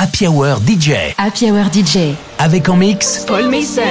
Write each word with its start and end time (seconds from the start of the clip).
Happy 0.00 0.28
Hour 0.28 0.60
DJ. 0.60 1.12
Happy 1.18 1.50
Hour 1.50 1.64
DJ. 1.72 2.14
Avec 2.38 2.68
en 2.68 2.76
mix 2.76 3.24
Paul 3.26 3.48
Mason. 3.48 3.82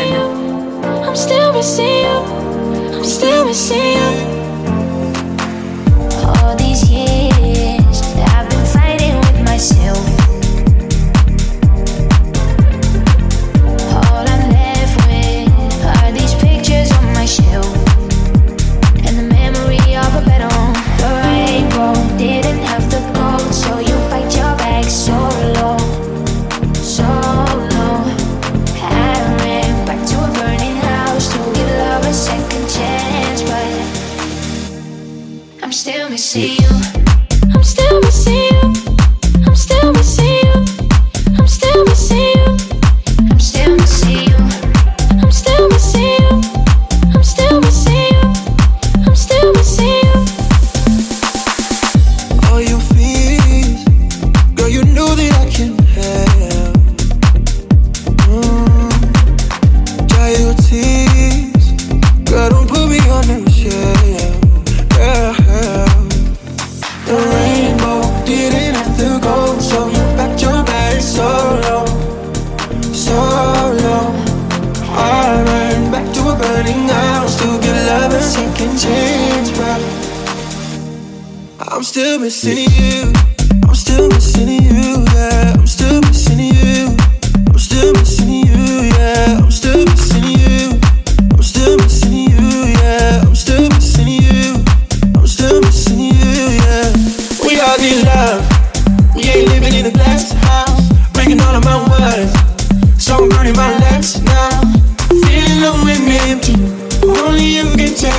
I'm 1.04 1.14
still 1.14 1.52
missing 1.52 1.84
you. 1.84 2.96
I'm 2.96 3.04
still 3.04 3.44
missing 3.44 3.98
you. 3.98 4.37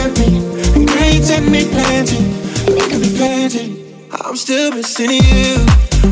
empty. 0.02 0.36
And 0.76 0.88
they 0.88 1.20
take 1.20 1.44
me 1.50 1.64
plenty, 1.70 2.20
but 2.64 2.82
I 2.82 2.88
can 2.88 3.00
be 3.00 3.10
plenty. 3.16 3.66
I'm 4.10 4.36
still 4.36 4.70
missing 4.72 5.10
you. 5.10 5.66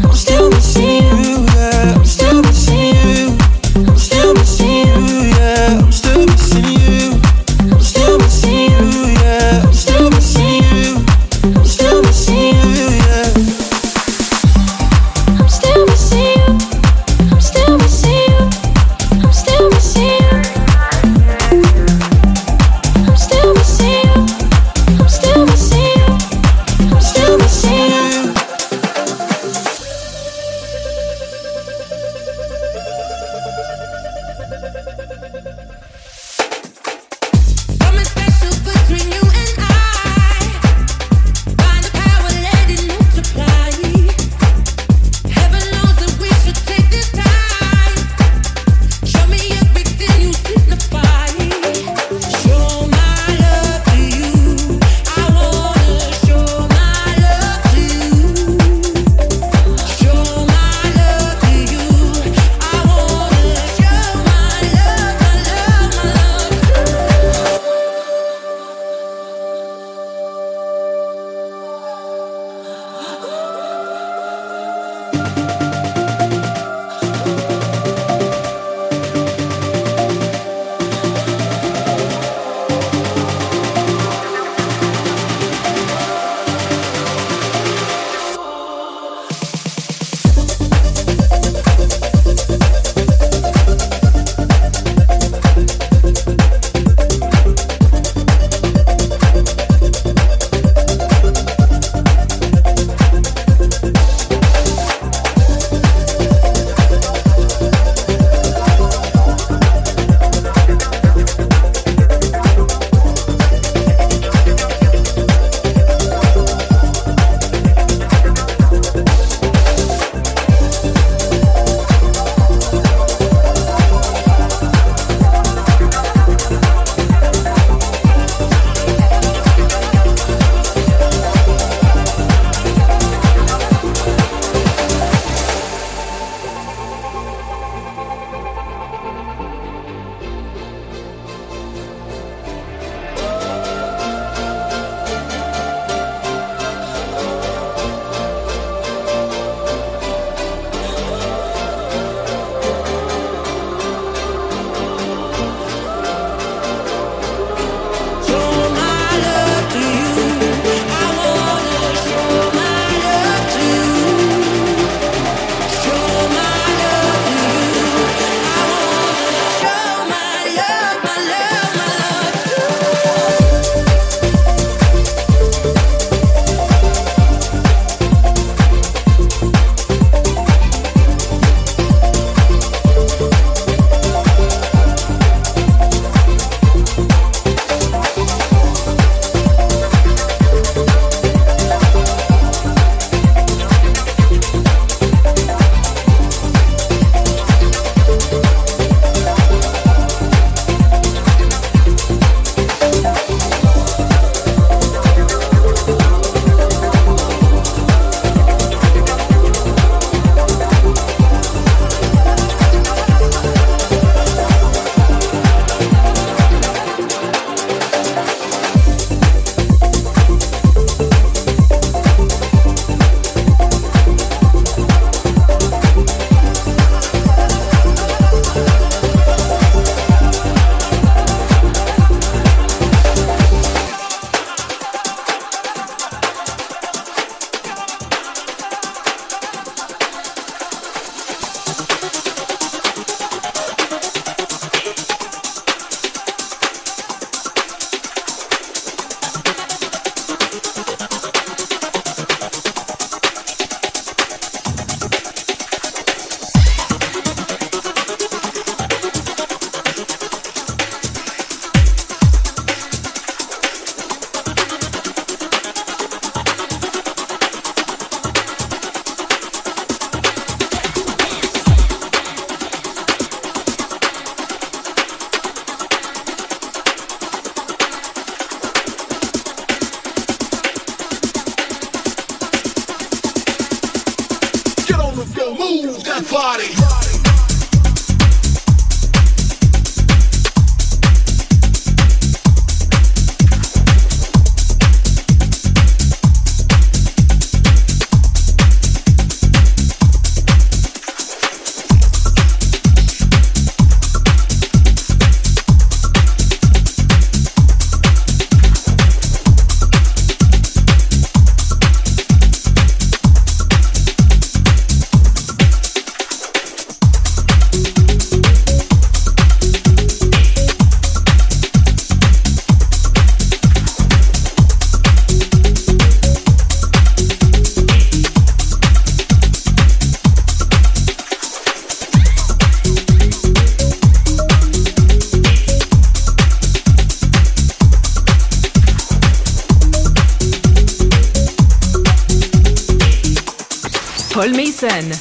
I'm 0.05 0.13
still 0.13 0.51
missing 0.51 0.83
you. 0.85 1.47
Yeah. 1.55 1.95
I'm 1.97 2.05
still 2.05 2.43
missing 2.43 2.95
you. 2.95 3.26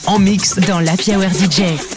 En 0.07 0.19
mix 0.19 0.55
dans 0.67 0.79
la 0.79 0.97
DJ. 1.33 1.94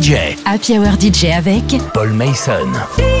DJ. 0.00 0.34
Happy 0.46 0.78
Hour 0.78 0.98
DJ 0.98 1.26
avec 1.36 1.76
Paul 1.92 2.12
Mason. 2.12 3.19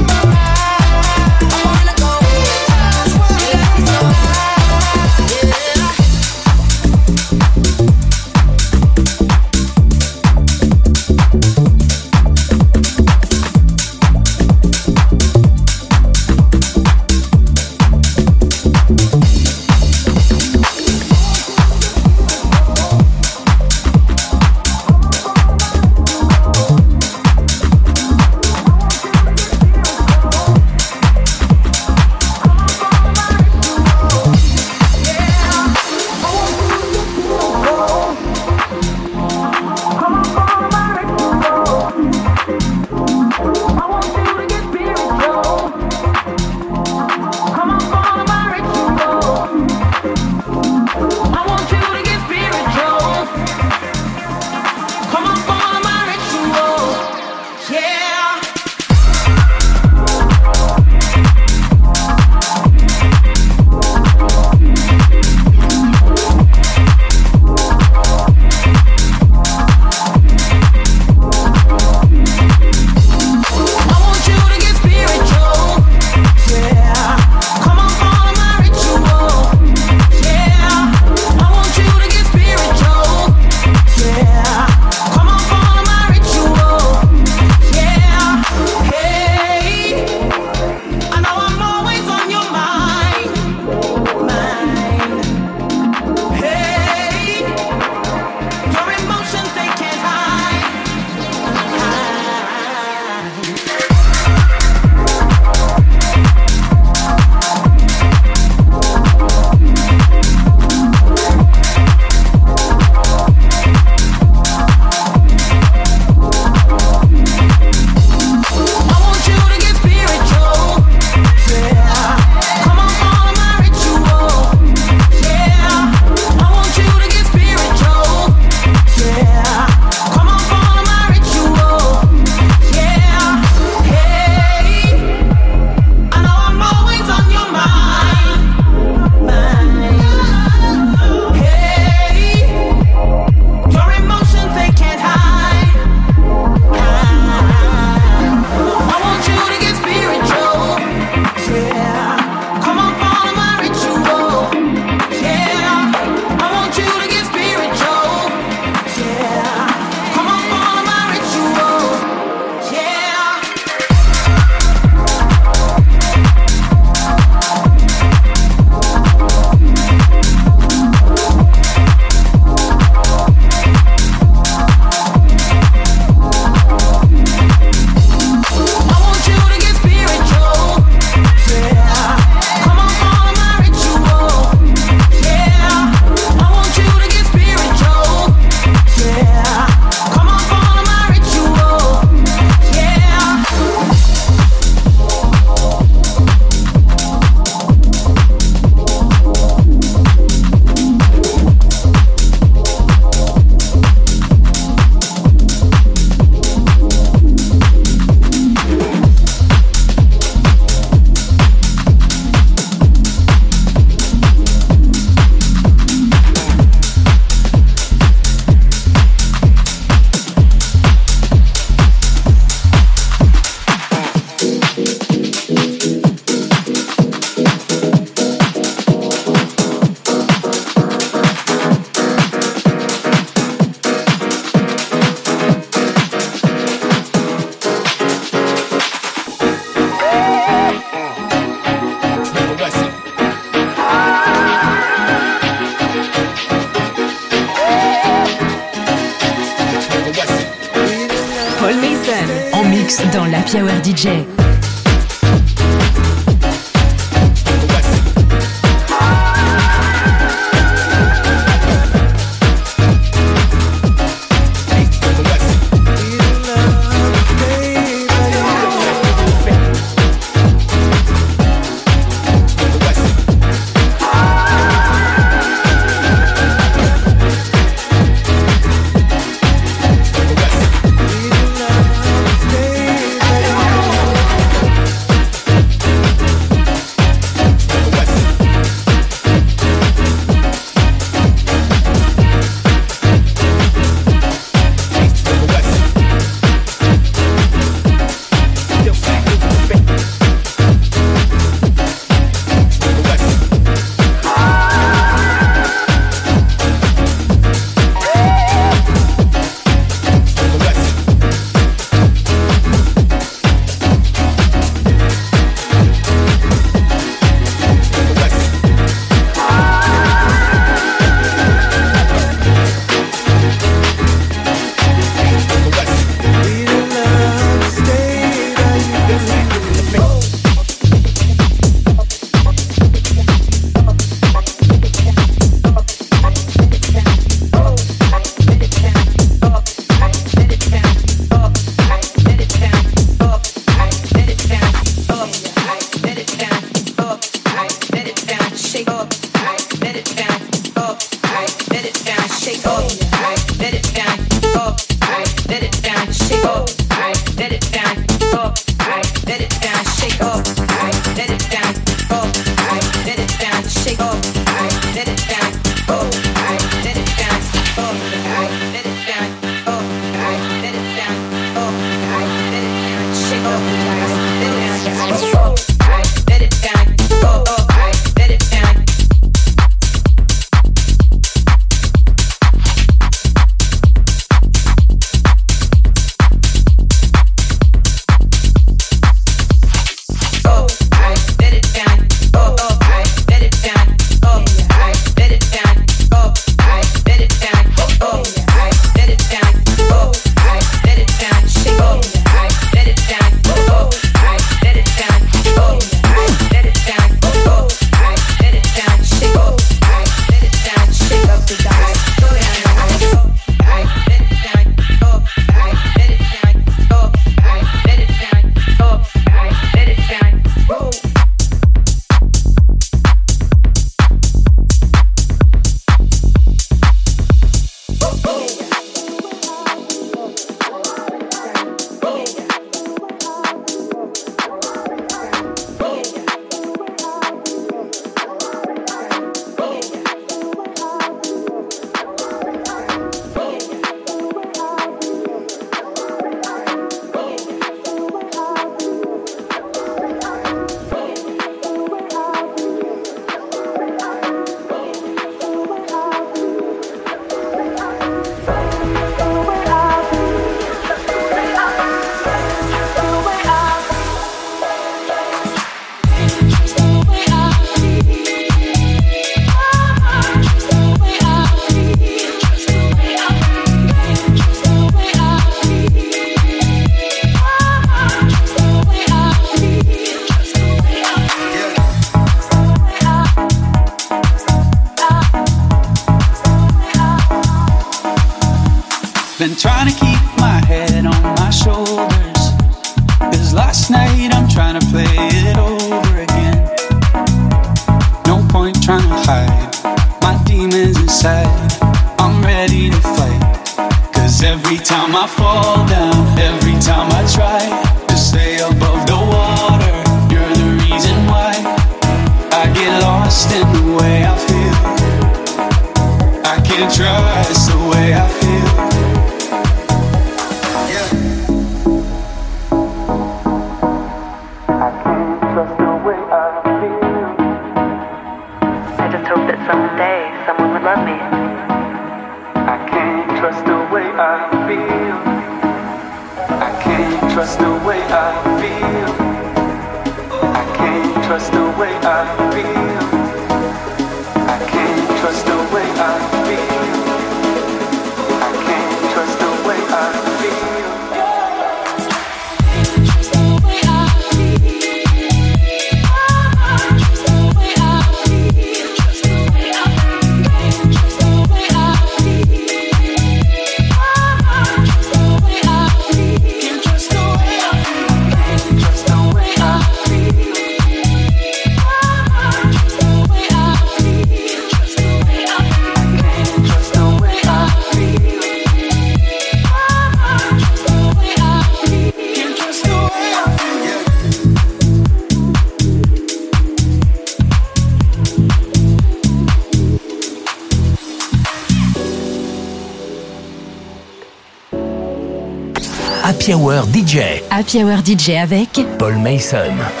Happy 596.41 596.55
Hour 596.55 596.85
DJ. 596.87 597.43
Happy 597.51 597.83
Hour 597.83 597.99
DJ 598.03 598.29
avec 598.41 598.81
Paul 598.97 599.15
Mason. 599.17 600.00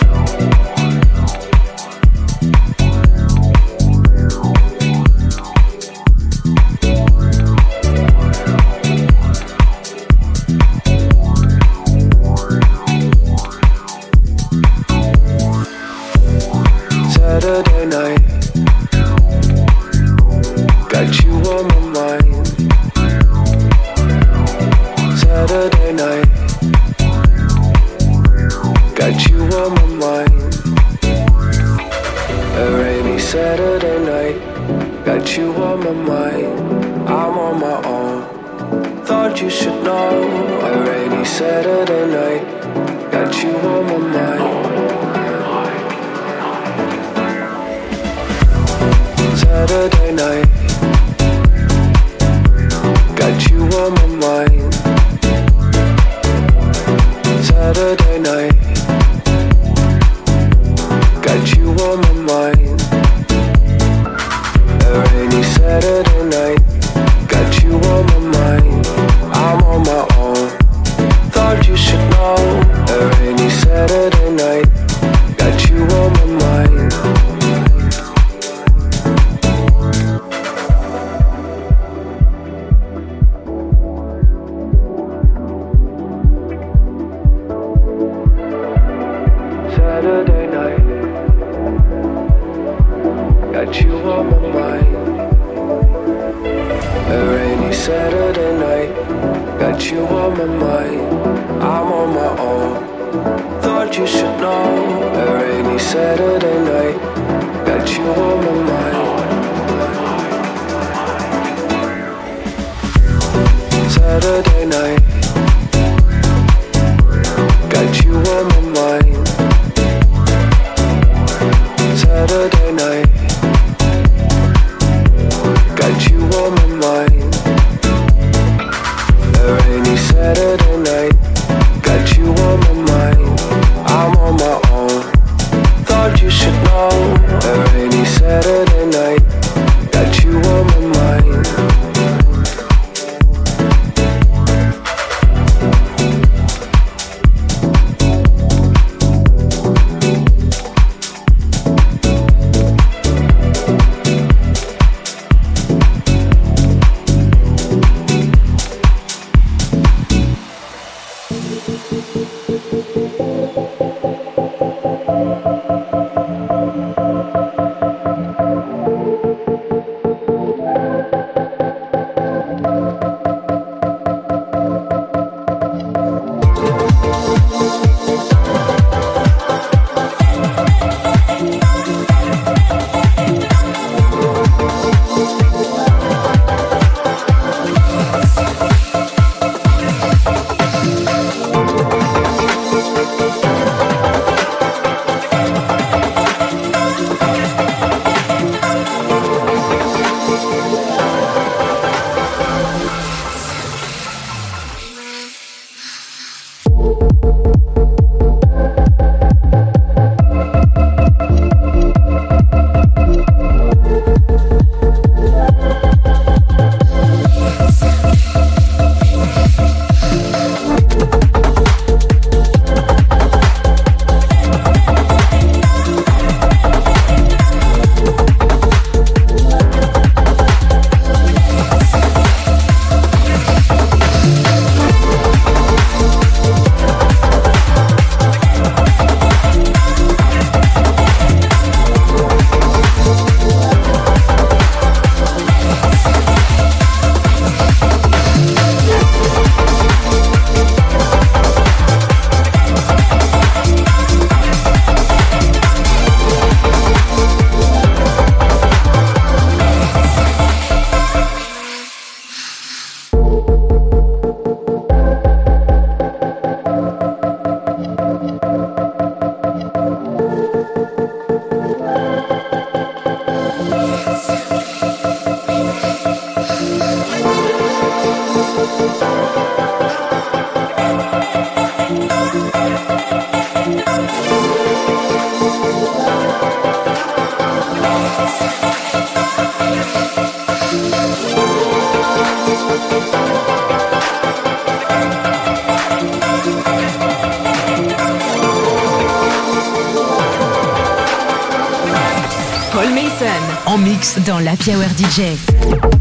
Mix 303.81 304.17
dans 304.25 304.39
la 304.39 304.51
Hour 304.51 304.89
DJ. 304.97 306.00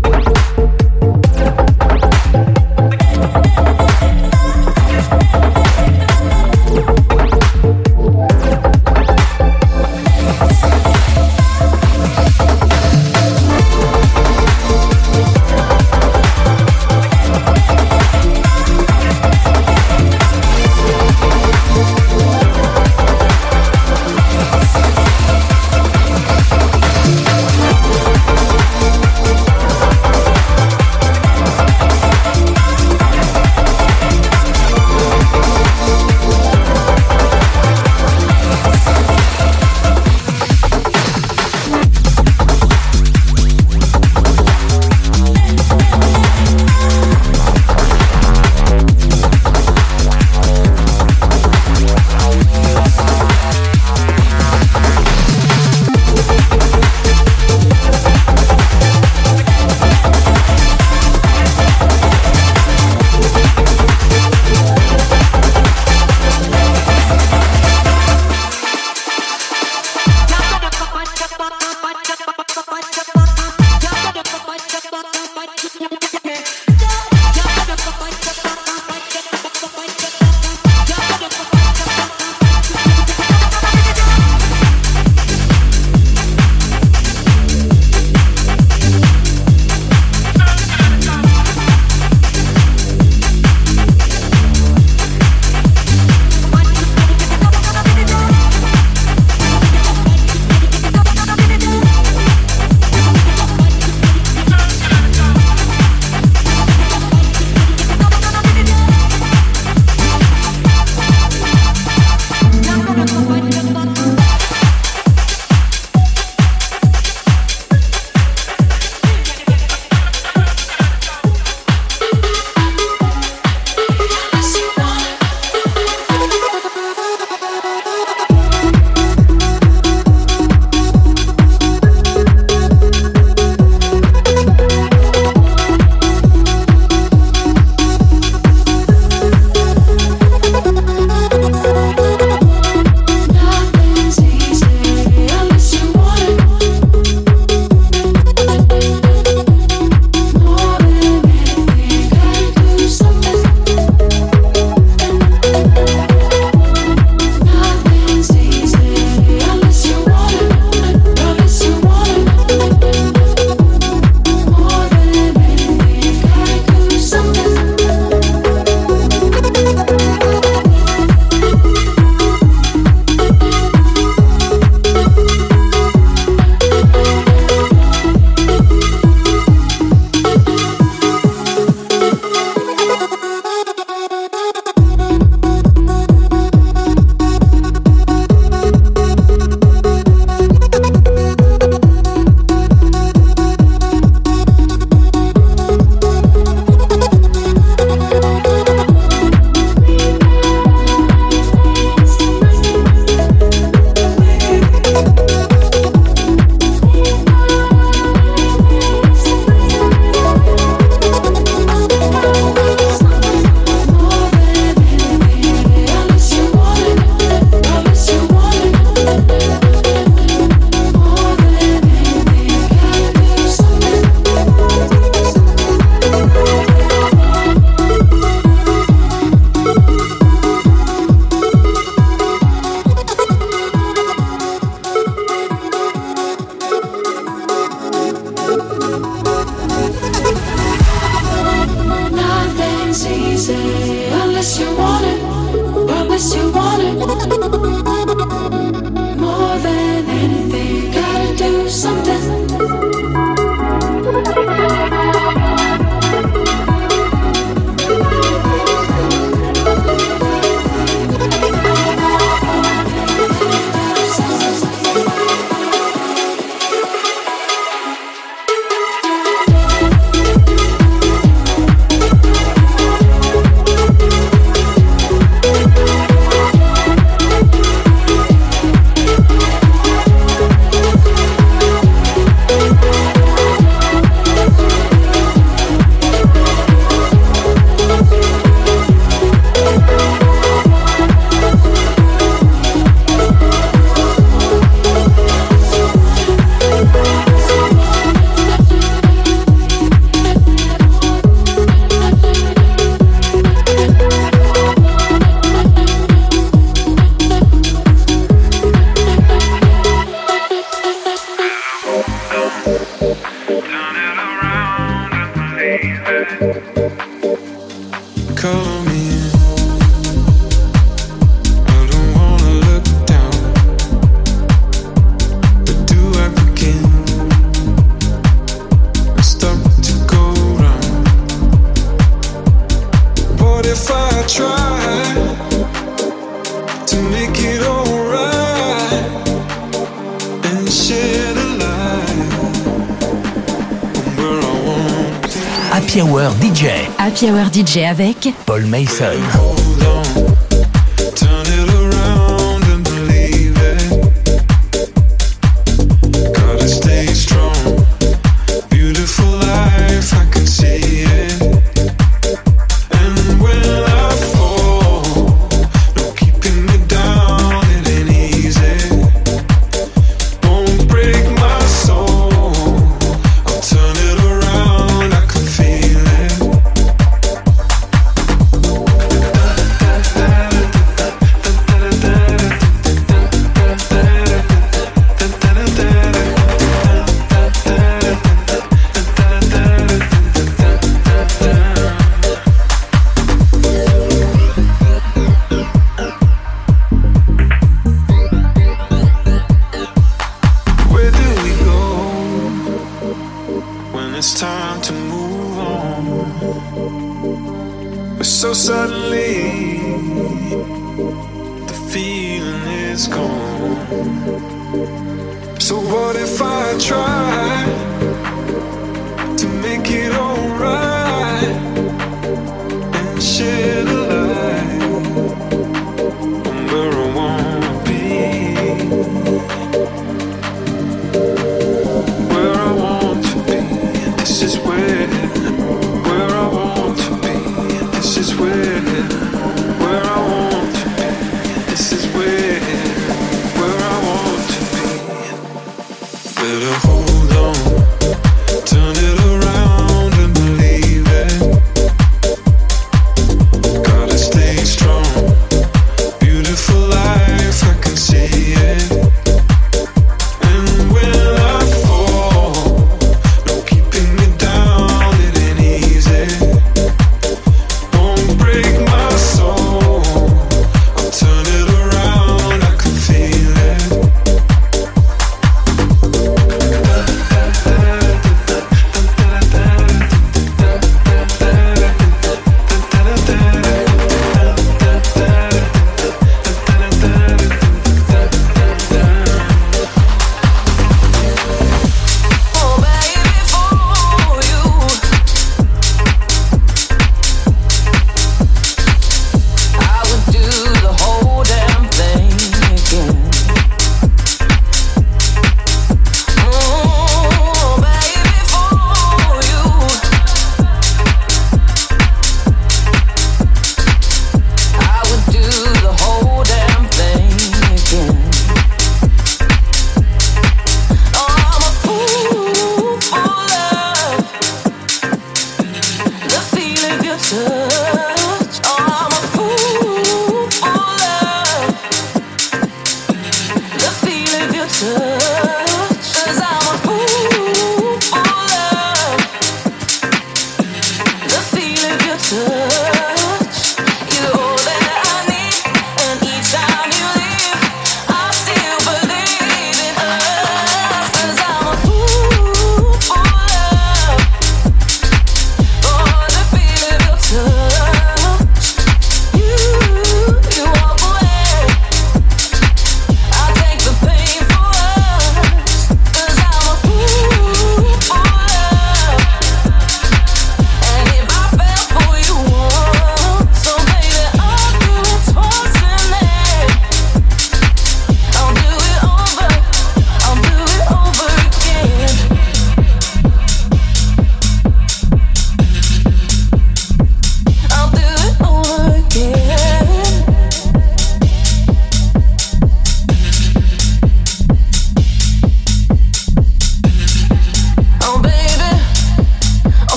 Happy 346.00 346.08
Hour 346.08 346.30
DJ, 346.40 346.66
Happy 346.96 347.30
Hour 347.30 347.50
DJ 347.52 347.84
avec 347.84 348.32
Paul 348.46 348.64
Mason. 348.64 349.89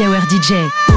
Hour 0.00 0.26
DJ. 0.26 0.93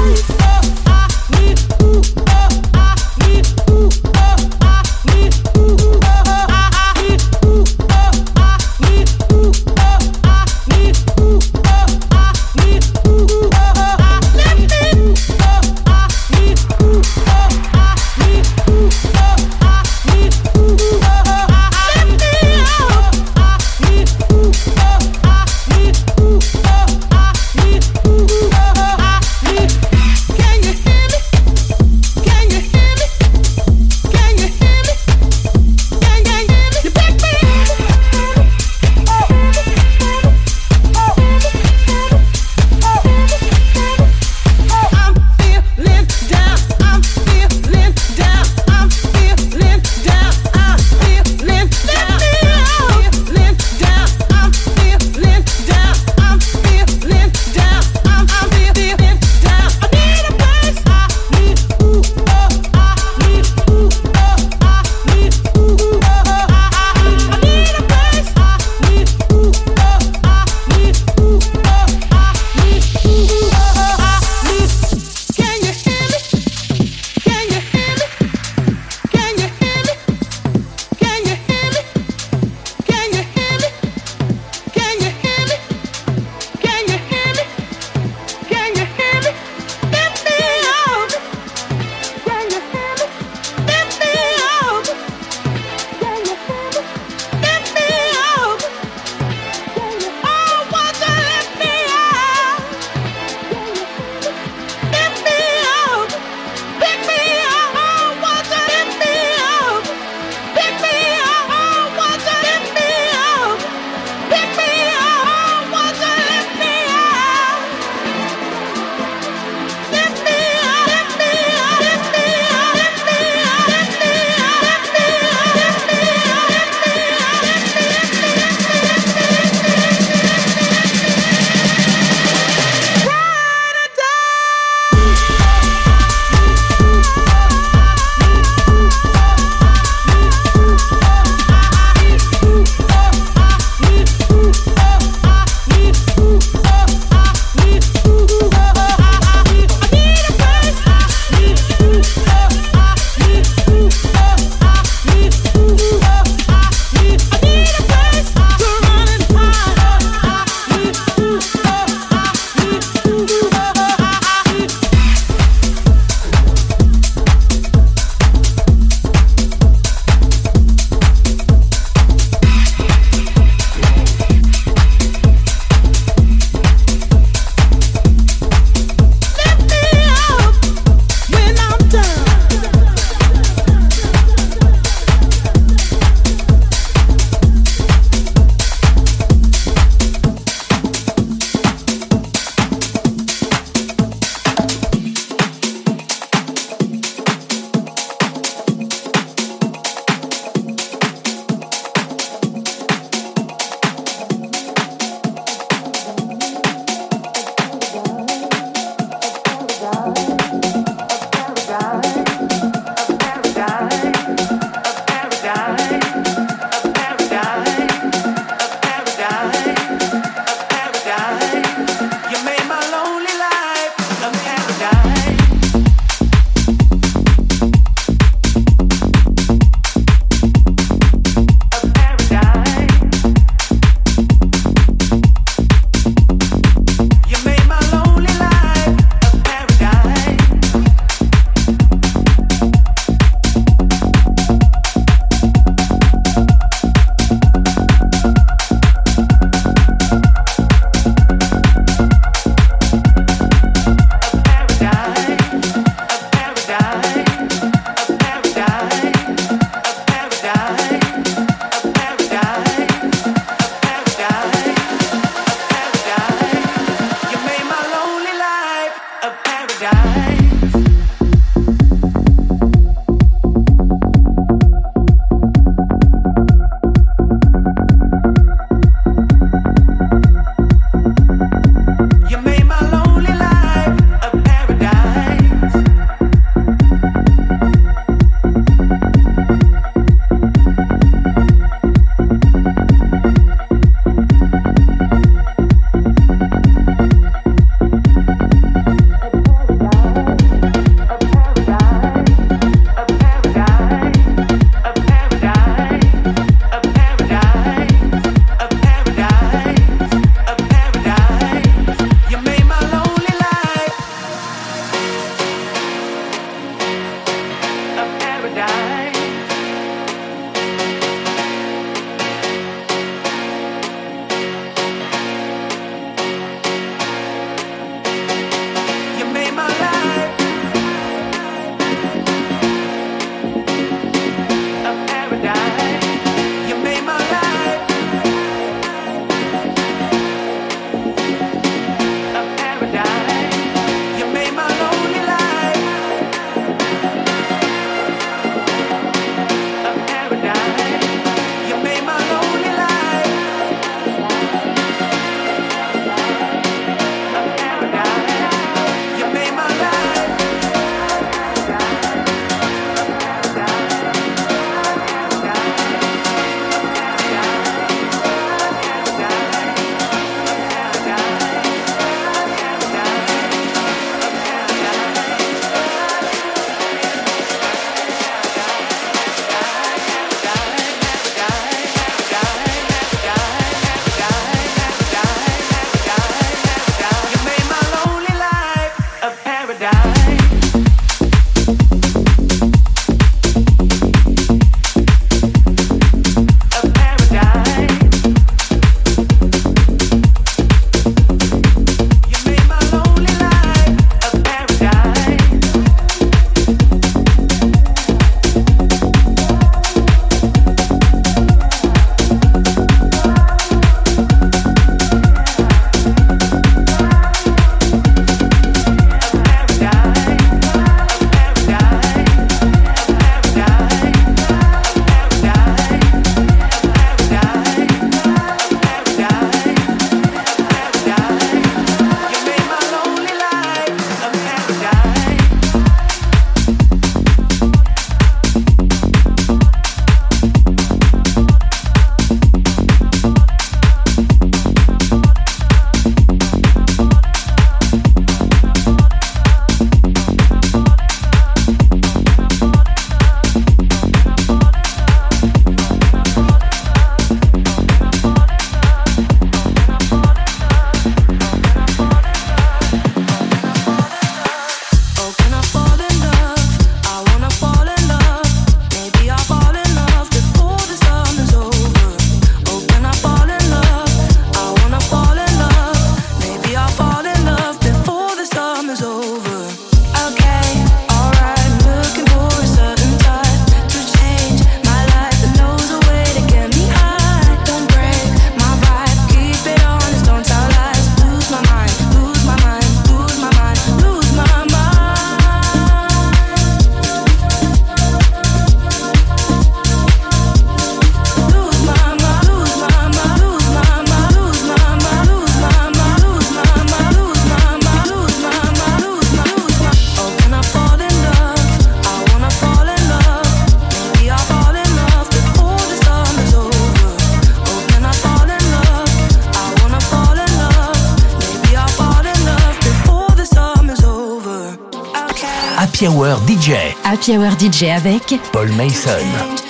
Happy 527.28 527.36
Hour 527.36 527.58
DJ 527.60 527.90
avec 527.90 528.40
Paul 528.52 528.70
Mason. 528.72 529.67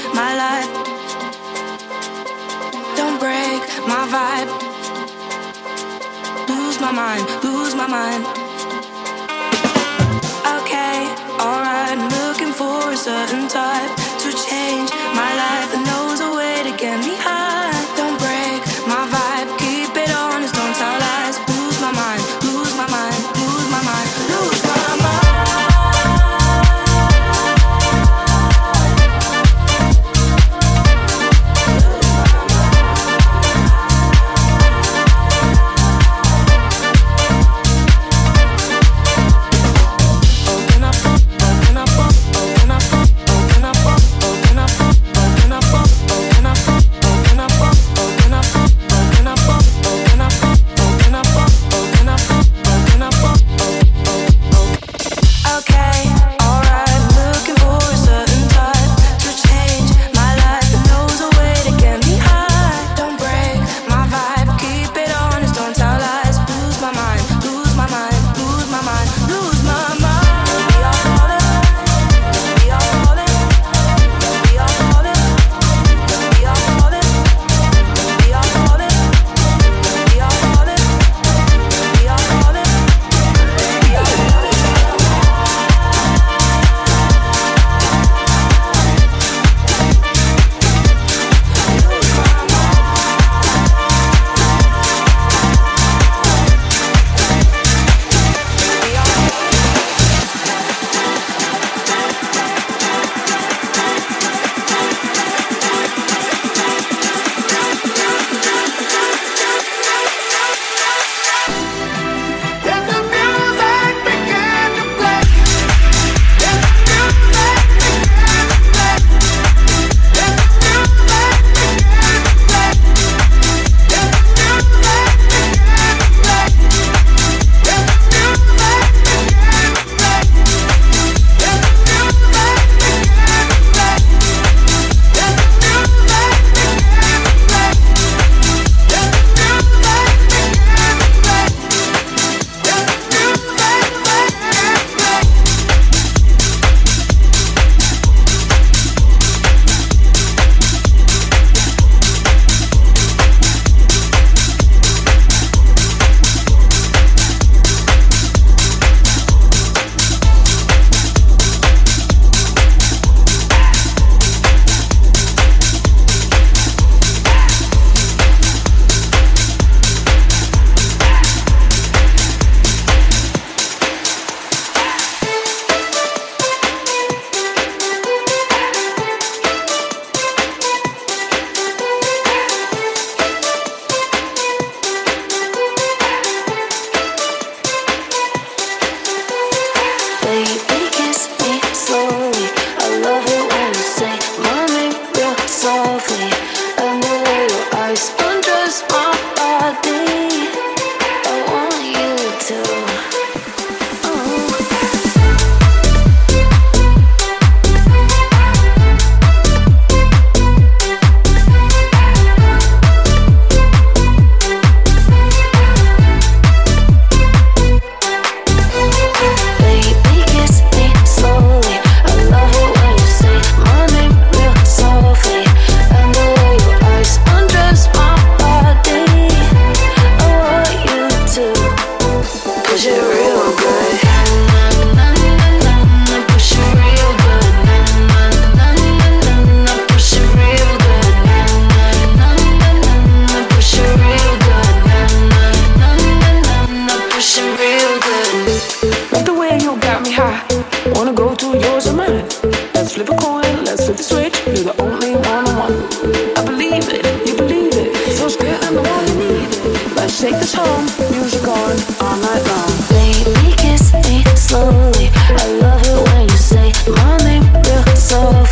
Baby, 262.88 263.54
kiss 263.56 263.92
me 263.92 264.24
slowly. 264.34 265.10
I 265.14 265.58
love 265.60 265.82
it 265.84 266.08
when 266.08 266.22
you 266.28 266.36
say 266.36 266.72
my 266.90 267.16
name 267.18 267.44
real 267.52 267.96
soft. 267.96 268.47